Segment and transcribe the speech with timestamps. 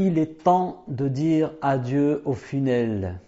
[0.00, 3.18] Il est temps de dire adieu au funnel.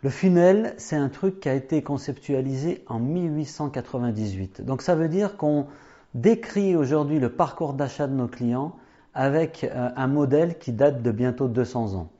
[0.00, 4.60] Le funnel, c'est un truc qui a été conceptualisé en 1898.
[4.64, 5.66] Donc ça veut dire qu'on
[6.14, 8.76] décrit aujourd'hui le parcours d'achat de nos clients
[9.12, 12.10] avec euh, un modèle qui date de bientôt 200 ans.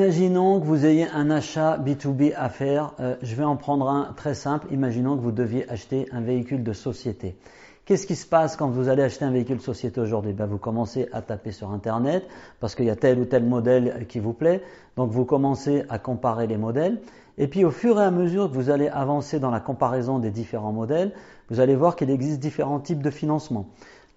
[0.00, 2.94] Imaginons que vous ayez un achat B2B à faire.
[3.00, 4.66] Euh, je vais en prendre un très simple.
[4.70, 7.36] Imaginons que vous deviez acheter un véhicule de société.
[7.84, 10.32] Qu'est-ce qui se passe quand vous allez acheter un véhicule de société aujourd'hui?
[10.32, 12.26] Ben, Vous commencez à taper sur Internet
[12.60, 14.62] parce qu'il y a tel ou tel modèle qui vous plaît.
[14.96, 17.02] Donc vous commencez à comparer les modèles.
[17.36, 20.30] Et puis au fur et à mesure que vous allez avancer dans la comparaison des
[20.30, 21.12] différents modèles,
[21.50, 23.66] vous allez voir qu'il existe différents types de financement.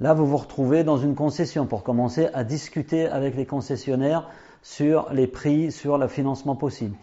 [0.03, 4.27] Là, vous vous retrouvez dans une concession pour commencer à discuter avec les concessionnaires
[4.62, 6.93] sur les prix, sur le financement possible.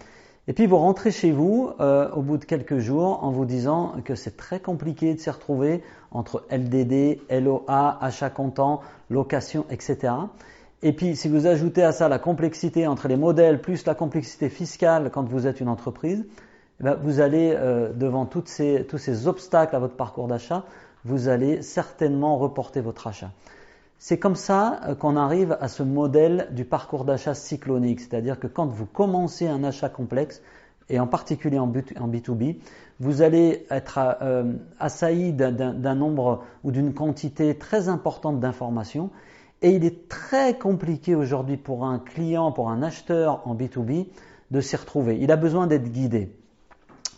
[0.48, 3.95] Et puis vous rentrez chez vous euh, au bout de quelques jours en vous disant
[4.04, 10.12] que c'est très compliqué de s'y retrouver entre LDD, LOA, achat comptant, location, etc.
[10.82, 14.51] Et puis si vous ajoutez à ça la complexité entre les modèles plus la complexité
[14.51, 16.26] fiscale quand vous êtes une entreprise,
[16.80, 20.66] eh ben, vous allez euh, devant tous ces obstacles à votre parcours d'achat,
[21.04, 23.30] vous allez certainement reporter votre achat.
[23.98, 28.46] C'est comme ça euh, qu'on arrive à ce modèle du parcours d'achat cyclonique, c'est-à-dire que
[28.46, 30.42] quand vous commencez un achat complexe,
[30.88, 32.57] et en particulier en, B2B,
[32.98, 39.10] vous allez être euh, assailli d'un nombre ou d'une quantité très importante d'informations,
[39.62, 44.07] et il est très compliqué aujourd'hui pour un client, pour un acheteur en B2B,
[44.51, 45.18] de s'y retrouver.
[45.20, 46.35] Il a besoin d'être guidé.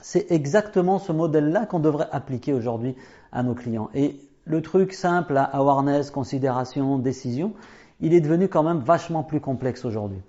[0.02, 2.96] C'est exactement ce modèle-là qu'on devrait appliquer aujourd'hui
[3.30, 3.88] à nos clients.
[3.94, 7.52] Et le truc simple awareness, considération, décision,
[8.00, 10.20] il est devenu quand même vachement plus complexe aujourd'hui.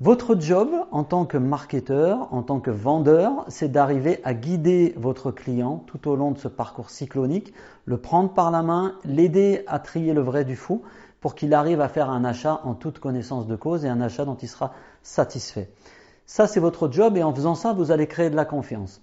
[0.00, 5.30] Votre job en tant que marketeur, en tant que vendeur, c'est d'arriver à guider votre
[5.30, 9.78] client tout au long de ce parcours cyclonique, le prendre par la main, l'aider à
[9.78, 10.82] trier le vrai du faux
[11.20, 14.24] pour qu'il arrive à faire un achat en toute connaissance de cause et un achat
[14.24, 15.70] dont il sera satisfait.
[16.26, 19.00] Ça, c'est votre job et en faisant ça, vous allez créer de la confiance.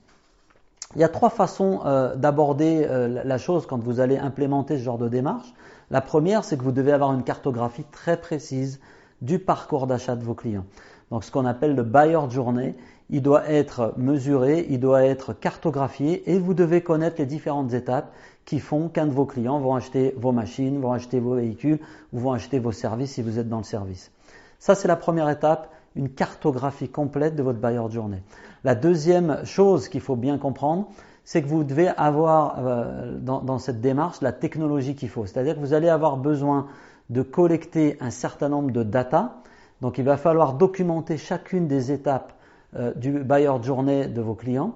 [0.95, 4.83] Il y a trois façons euh, d'aborder euh, la chose quand vous allez implémenter ce
[4.83, 5.53] genre de démarche.
[5.89, 8.79] La première, c'est que vous devez avoir une cartographie très précise
[9.21, 10.65] du parcours d'achat de vos clients.
[11.09, 12.75] Donc ce qu'on appelle le buyer journée,
[13.09, 18.13] il doit être mesuré, il doit être cartographié et vous devez connaître les différentes étapes
[18.45, 21.79] qui font qu'un de vos clients vont acheter vos machines, vont acheter vos véhicules
[22.11, 24.11] ou vont acheter vos services si vous êtes dans le service.
[24.59, 28.23] Ça, c'est la première étape une cartographie complète de votre buyer journée.
[28.63, 30.87] La deuxième chose qu'il faut bien comprendre,
[31.23, 35.25] c'est que vous devez avoir euh, dans, cette démarche la technologie qu'il faut.
[35.25, 36.67] C'est-à-dire que vous allez avoir besoin
[37.09, 39.37] de collecter un certain nombre de data.
[39.81, 42.33] Donc il va falloir documenter chacune des étapes
[42.75, 44.75] euh, du buyer journée de vos clients.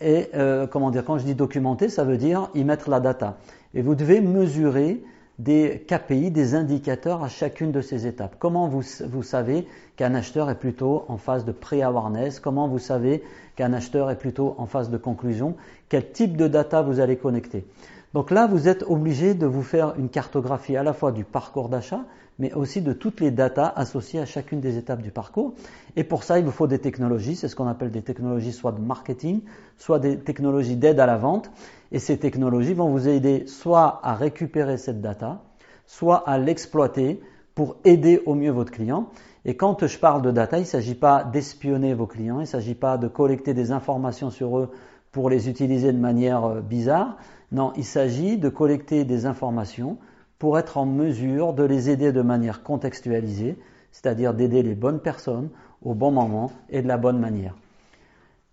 [0.00, 3.38] Et euh, comment dire, quand je dis documenter, ça veut dire y mettre la data.
[3.74, 5.02] Et vous devez mesurer
[5.38, 8.36] des KPI, des indicateurs à chacune de ces étapes.
[8.38, 8.82] Comment vous,
[9.22, 9.66] savez
[9.96, 12.40] qu'un acheteur est plutôt en phase de pré-awareness?
[12.40, 13.22] Comment vous savez
[13.54, 15.54] qu'un acheteur est plutôt en phase de conclusion?
[15.88, 17.64] Quel type de data vous allez connecter?
[18.14, 21.68] Donc là, vous êtes obligé de vous faire une cartographie à la fois du parcours
[21.68, 22.04] d'achat,
[22.38, 25.54] mais aussi de toutes les datas associées à chacune des étapes du parcours.
[25.96, 28.72] Et pour ça, il vous faut des technologies, c'est ce qu'on appelle des technologies soit
[28.72, 29.42] de marketing,
[29.76, 31.50] soit des technologies d'aide à la vente.
[31.92, 35.42] Et ces technologies vont vous aider soit à récupérer cette data,
[35.86, 37.20] soit à l'exploiter
[37.54, 39.08] pour aider au mieux votre client.
[39.44, 42.46] Et quand je parle de data, il ne s'agit pas d'espionner vos clients, il ne
[42.46, 44.70] s'agit pas de collecter des informations sur eux
[45.12, 47.16] pour les utiliser de manière euh, bizarre.
[47.52, 49.98] Non, il s'agit de collecter des informations
[50.38, 53.56] pour être en mesure de les aider de manière contextualisée,
[53.90, 55.48] c'est-à-dire d'aider les bonnes personnes
[55.82, 57.54] au bon moment et de la bonne manière.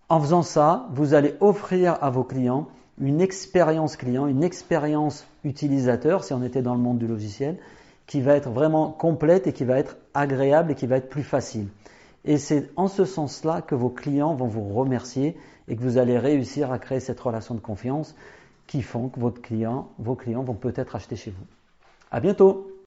[0.08, 2.68] En faisant ça, vous allez offrir à vos clients
[3.00, 7.58] une expérience client, une expérience utilisateur, si on était dans le monde du logiciel,
[8.06, 11.24] qui va être vraiment complète et qui va être agréable et qui va être plus
[11.24, 11.68] facile.
[12.26, 15.36] Et c'est en ce sens-là que vos clients vont vous remercier
[15.68, 18.14] et que vous allez réussir à créer cette relation de confiance
[18.66, 21.46] qui font que votre client, vos clients vont peut-être acheter chez vous.
[22.10, 22.76] À bientôt!